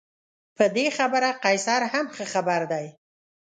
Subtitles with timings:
[0.57, 2.85] په دې خبره قیصر هم ښه خبر دی.